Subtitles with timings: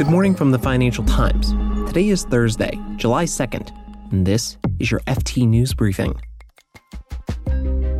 [0.00, 1.52] Good morning from the Financial Times.
[1.86, 3.70] Today is Thursday, July 2nd,
[4.10, 6.18] and this is your FT News Briefing.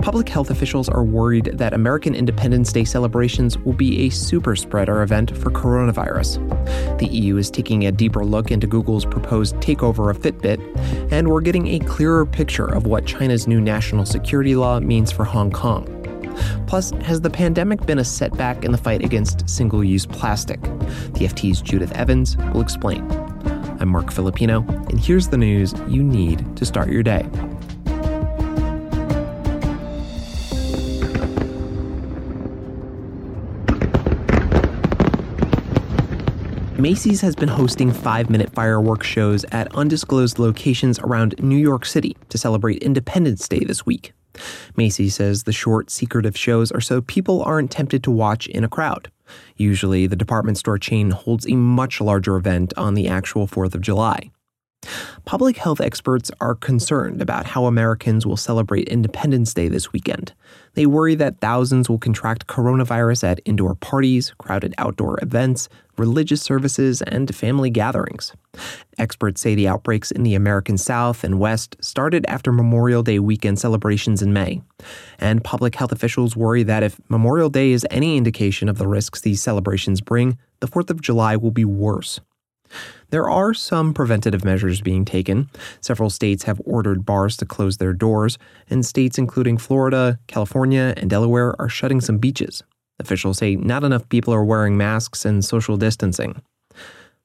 [0.00, 5.02] Public health officials are worried that American Independence Day celebrations will be a super spreader
[5.02, 6.38] event for coronavirus.
[6.98, 11.43] The EU is taking a deeper look into Google's proposed takeover of Fitbit, and we're
[11.43, 16.00] getting a clearer picture of what China's new national security law means for Hong Kong.
[16.66, 20.61] Plus, has the pandemic been a setback in the fight against single use plastic?
[20.62, 23.11] The FT's Judith Evans will explain.
[23.80, 27.26] I'm Marc Filippino, and here's the news you need to start your day.
[36.80, 42.16] Macy's has been hosting five minute fireworks shows at undisclosed locations around New York City
[42.30, 44.14] to celebrate Independence Day this week.
[44.77, 48.69] Macy's says the short, secretive shows are so people aren't tempted to watch in a
[48.69, 49.11] crowd.
[49.56, 53.80] Usually, the department store chain holds a much larger event on the actual 4th of
[53.80, 54.30] July.
[55.24, 60.32] Public health experts are concerned about how Americans will celebrate Independence Day this weekend.
[60.74, 67.02] They worry that thousands will contract coronavirus at indoor parties, crowded outdoor events, religious services,
[67.02, 68.32] and family gatherings.
[68.98, 73.58] Experts say the outbreaks in the American South and West started after Memorial Day weekend
[73.58, 74.62] celebrations in May.
[75.18, 79.20] And public health officials worry that if Memorial Day is any indication of the risks
[79.20, 82.20] these celebrations bring, the 4th of July will be worse.
[83.10, 85.50] There are some preventative measures being taken.
[85.80, 91.10] Several states have ordered bars to close their doors, and states including Florida, California, and
[91.10, 92.62] Delaware are shutting some beaches.
[92.98, 96.40] Officials say not enough people are wearing masks and social distancing.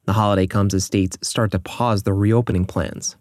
[0.06, 3.16] The holiday comes as states start to pause their reopening plans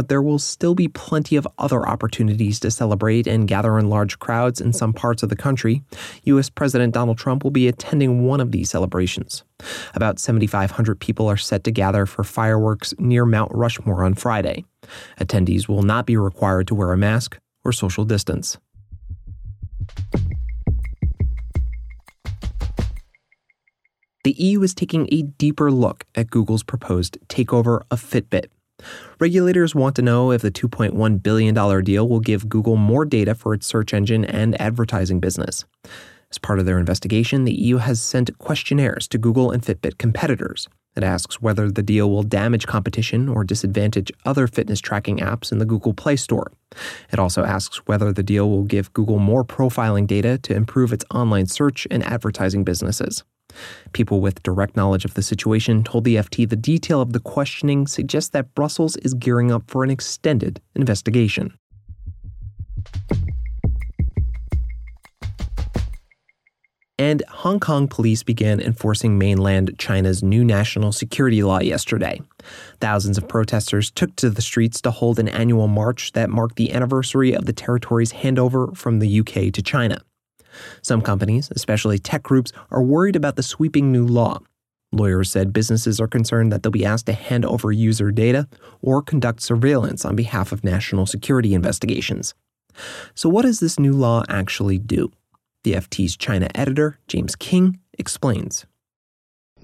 [0.00, 4.18] but there will still be plenty of other opportunities to celebrate and gather in large
[4.18, 5.82] crowds in some parts of the country.
[6.22, 6.48] U.S.
[6.48, 9.44] President Donald Trump will be attending one of these celebrations.
[9.92, 14.64] About 7,500 people are set to gather for fireworks near Mount Rushmore on Friday.
[15.20, 18.56] Attendees will not be required to wear a mask or social distance.
[24.24, 28.46] The EU is taking a deeper look at Google's proposed takeover of Fitbit.
[29.18, 33.54] Regulators want to know if the $2.1 billion deal will give Google more data for
[33.54, 35.64] its search engine and advertising business.
[36.30, 40.68] As part of their investigation, the EU has sent questionnaires to Google and Fitbit competitors.
[40.96, 45.58] It asks whether the deal will damage competition or disadvantage other fitness tracking apps in
[45.58, 46.52] the Google Play Store.
[47.12, 51.04] It also asks whether the deal will give Google more profiling data to improve its
[51.12, 53.24] online search and advertising businesses.
[53.92, 57.86] People with direct knowledge of the situation told the FT the detail of the questioning
[57.86, 61.54] suggests that Brussels is gearing up for an extended investigation.
[67.00, 72.20] And Hong Kong police began enforcing mainland China's new national security law yesterday.
[72.78, 76.72] Thousands of protesters took to the streets to hold an annual march that marked the
[76.72, 80.02] anniversary of the territory's handover from the UK to China.
[80.82, 84.40] Some companies, especially tech groups, are worried about the sweeping new law.
[84.92, 88.48] Lawyers said businesses are concerned that they'll be asked to hand over user data
[88.82, 92.34] or conduct surveillance on behalf of national security investigations.
[93.14, 95.12] So, what does this new law actually do?
[95.62, 98.66] The FT's China editor, James Kynge, explains.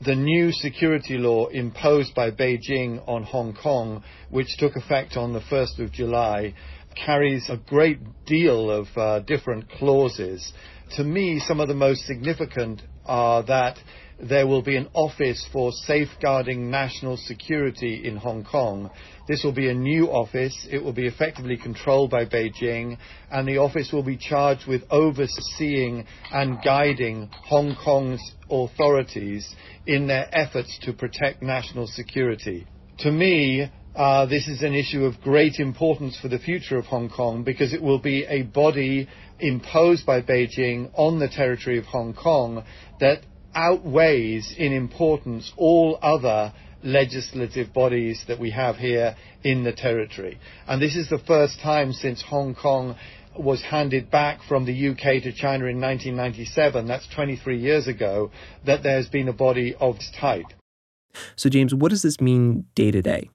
[0.05, 5.41] The new security law imposed by Beijing on Hong Kong, which took effect on the
[5.41, 6.53] 1st of July,
[6.95, 10.53] carries a great deal of uh, different clauses
[10.93, 13.77] to me, some of the most significant are that
[14.19, 18.91] there will be an office for safeguarding national security in Hong Kong.
[19.29, 20.67] This will be a new office.
[20.71, 22.97] It will be effectively controlled by Beijing,
[23.31, 29.55] and the office will be charged with overseeing and guiding Hong Kong's authorities
[29.87, 32.67] in their efforts to protect national security.
[33.01, 37.09] To me, uh, this is an issue of great importance for the future of Hong
[37.09, 39.09] Kong because it will be a body
[39.41, 42.63] imposed by Beijing on the territory of Hong Kong
[43.01, 43.23] that
[43.55, 50.39] outweighs in importance all other legislative bodies that we have here in the territory.
[50.69, 52.97] And this is the first time since Hong Kong
[53.39, 58.31] was handed back from the UK to China in 1997, that's 23 years ago,
[58.67, 60.47] that there's been a body of this type.
[61.35, 63.31] So, James, what does this mean day to day?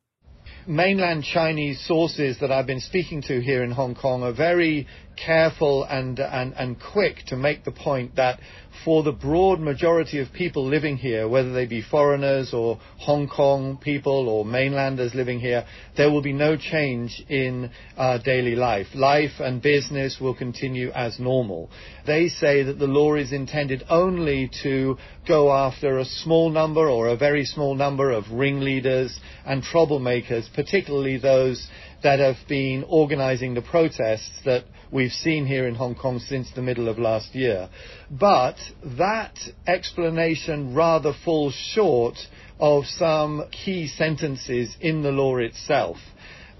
[0.67, 4.87] Mainland Chinese sources that I've been speaking to here in Hong Kong are very
[5.25, 8.39] careful and, and, and quick to make the point that
[8.83, 13.77] for the broad majority of people living here, whether they be foreigners or Hong Kong
[13.77, 15.65] people or mainlanders living here,
[15.97, 18.87] there will be no change in uh, daily life.
[18.95, 21.69] Life and business will continue as normal.
[22.07, 24.97] They say that the law is intended only to
[25.27, 31.17] go after a small number or a very small number of ringleaders and troublemakers, particularly
[31.17, 31.67] those
[32.03, 36.61] that have been organizing the protests that we've seen here in Hong Kong since the
[36.61, 37.69] middle of last year.
[38.09, 38.57] But
[38.97, 39.37] that
[39.67, 42.17] explanation rather falls short
[42.59, 45.97] of some key sentences in the law itself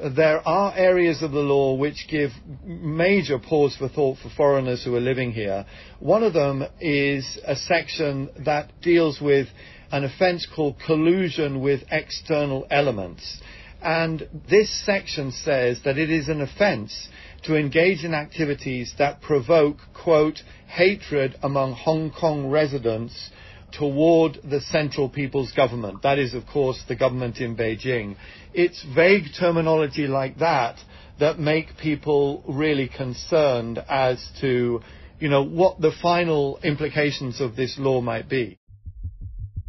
[0.10, 2.32] there are areas of the law which give
[2.66, 5.66] major pause for thought for foreigners who are living here.
[6.00, 9.48] One of them is a section that deals with
[9.92, 13.42] an offence called collusion with external elements.
[13.82, 17.10] And this section says that it is an offence
[17.44, 23.32] to engage in activities that provoke, quote, hatred among Hong Kong residents
[23.72, 26.04] toward the Central People's Government.
[26.04, 28.18] That is, of course, the government in Beijing.
[28.54, 30.78] It's vague terminology like that
[31.20, 34.82] that make people really concerned as to,
[35.20, 38.60] you know, what the final implications of this law might be.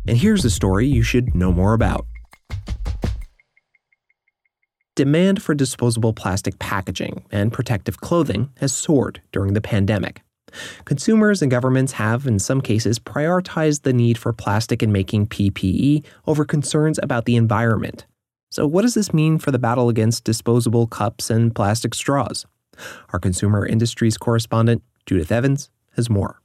[0.06, 2.06] And here's a story you should know more about.
[4.94, 10.20] Demand for disposable plastic packaging and protective clothing has soared during the pandemic.
[10.84, 16.04] Consumers and governments have, in some cases, prioritized the need for plastic in making PPE
[16.26, 18.04] over concerns about the environment.
[18.50, 22.44] So, what does this mean for the battle against disposable cups and plastic straws?
[23.14, 26.42] Our consumer industries correspondent, Judith Evans, has more.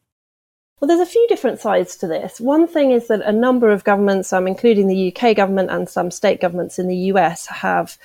[0.79, 2.39] Well, there's a few different sides to this.
[2.39, 6.11] One thing is that a number of governments, um, including the UK government and some
[6.11, 7.97] state governments in the US, have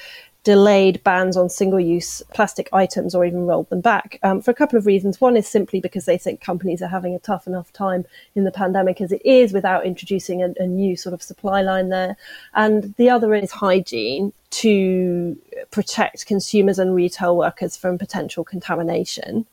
[0.45, 4.55] delayed bans on single use plastic items or even rolled them back um, for a
[4.55, 5.21] couple of reasons.
[5.21, 8.05] One is simply because they think companies are having a tough enough time
[8.35, 11.91] in the pandemic as it is without introducing a, a new sort of supply line
[11.91, 12.17] there.
[12.55, 15.39] And the other is hygiene to
[15.71, 19.47] protect consumers and retail workers from potential contamination.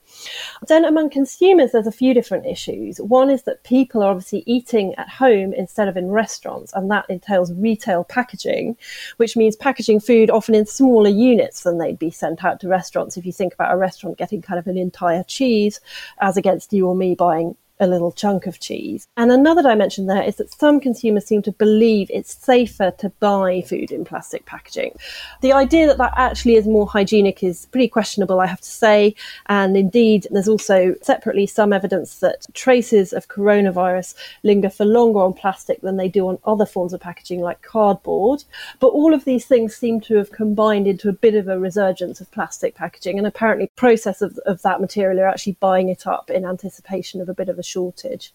[0.67, 2.99] Then among consumers, there's a few different issues.
[2.99, 7.09] One is that people are obviously eating at home instead of in restaurants, and that
[7.09, 8.77] entails retail packaging,
[9.17, 13.17] which means packaging food often in smaller units than they'd be sent out to restaurants.
[13.17, 15.79] If you think about a restaurant getting kind of an entire cheese,
[16.19, 19.07] as against you or me buying a little chunk of cheese.
[19.17, 23.61] And another dimension there is that some consumers seem to believe it's safer to buy
[23.61, 24.97] food in plastic packaging.
[25.41, 29.15] The idea that that actually is more hygienic is pretty questionable, I have to say.
[29.47, 35.33] And indeed, there's also separately some evidence that traces of coronavirus linger for longer on
[35.33, 38.43] plastic than they do on other forms of packaging like cardboard.
[38.79, 42.19] But all of these things seem to have combined into a bit of a resurgence
[42.19, 43.17] of plastic packaging.
[43.17, 47.29] And apparently, process of, of that material are actually buying it up in anticipation of
[47.29, 48.33] a bit of a shortage.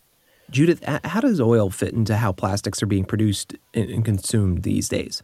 [0.51, 5.23] Judith, how does oil fit into how plastics are being produced and consumed these days?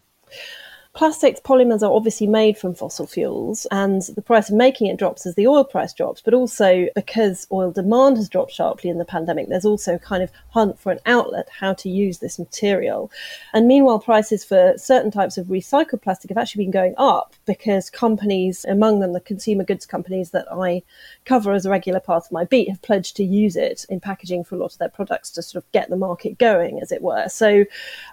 [0.93, 5.25] Plastics polymers are obviously made from fossil fuels, and the price of making it drops
[5.25, 6.21] as the oil price drops.
[6.21, 10.21] But also, because oil demand has dropped sharply in the pandemic, there's also a kind
[10.21, 13.09] of hunt for an outlet how to use this material.
[13.53, 17.89] And meanwhile, prices for certain types of recycled plastic have actually been going up because
[17.89, 20.83] companies, among them the consumer goods companies that I
[21.25, 24.43] cover as a regular part of my beat, have pledged to use it in packaging
[24.43, 27.01] for a lot of their products to sort of get the market going, as it
[27.01, 27.29] were.
[27.29, 27.65] So,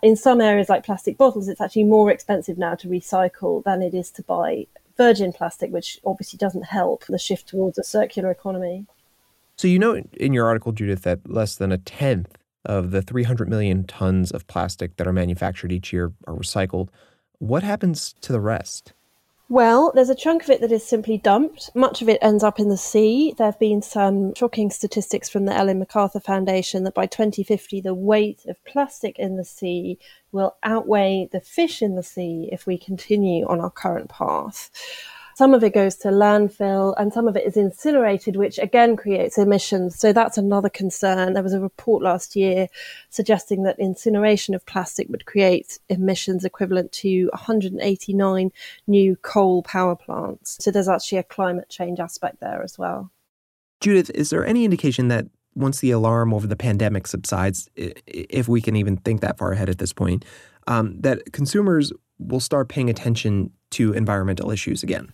[0.04, 3.94] in some areas like plastic bottles, it's actually more expensive now to recycle than it
[3.94, 8.86] is to buy virgin plastic, which obviously doesn't help the shift towards a circular economy.
[9.58, 13.50] So, you know, in your article, Judith, that less than a tenth of the 300
[13.50, 16.90] million tons of plastic that are manufactured each year are recycled.
[17.40, 18.94] What happens to the rest?
[19.50, 21.70] Well, there's a chunk of it that is simply dumped.
[21.74, 23.34] Much of it ends up in the sea.
[23.38, 27.94] There have been some shocking statistics from the Ellen MacArthur Foundation that by 2050, the
[27.94, 30.00] weight of plastic in the sea
[30.34, 34.70] will outweigh the fish in the sea if we continue on our current path.
[35.38, 39.38] Some of it goes to landfill and some of it is incinerated, which again creates
[39.38, 40.00] emissions.
[40.00, 41.34] So that's another concern.
[41.34, 42.70] There was a report last year
[43.12, 48.52] suggesting that incineration of plastic would create emissions equivalent to 189
[48.88, 50.58] new coal power plants.
[50.60, 53.12] So there's actually a climate change aspect there as well.
[53.80, 58.60] Judith, is there any indication that once the alarm over the pandemic subsides, if we
[58.60, 60.26] can even think that far ahead at this point,
[60.66, 65.14] um, that consumers will start paying attention to environmental issues again?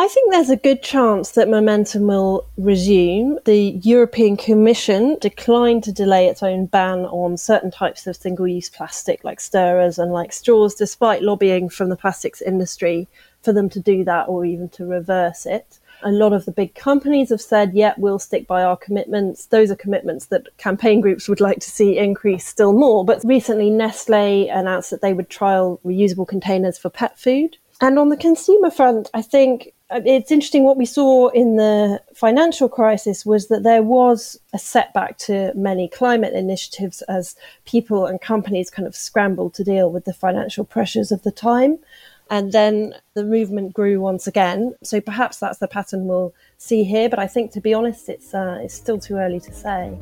[0.00, 3.40] I think there's a good chance that momentum will resume.
[3.46, 8.70] The European Commission declined to delay its own ban on certain types of single use
[8.70, 13.08] plastic, like stirrers and like straws, despite lobbying from the plastics industry
[13.42, 15.80] for them to do that or even to reverse it.
[16.04, 19.46] A lot of the big companies have said, yeah, we'll stick by our commitments.
[19.46, 23.04] Those are commitments that campaign groups would like to see increase still more.
[23.04, 27.56] But recently, Nestle announced that they would trial reusable containers for pet food.
[27.80, 32.68] And on the consumer front, I think it's interesting what we saw in the financial
[32.68, 38.70] crisis was that there was a setback to many climate initiatives as people and companies
[38.70, 41.78] kind of scrambled to deal with the financial pressures of the time.
[42.30, 44.74] And then the movement grew once again.
[44.82, 47.08] So perhaps that's the pattern we'll see here.
[47.08, 49.98] But I think, to be honest, it's, uh, it's still too early to say.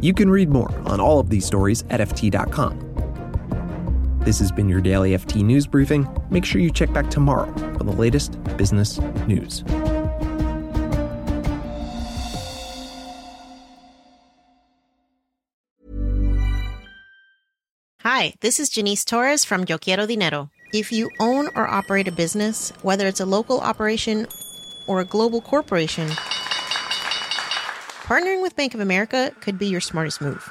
[0.00, 2.85] You can read more on all of these stories at FT.com.
[4.26, 6.04] This has been your daily FT News Briefing.
[6.30, 7.46] Make sure you check back tomorrow
[7.78, 9.62] for the latest business news.
[18.00, 20.50] Hi, this is Janice Torres from Yo Quiero Dinero.
[20.72, 24.26] If you own or operate a business, whether it's a local operation
[24.88, 26.08] or a global corporation,
[28.08, 30.50] partnering with Bank of America could be your smartest move.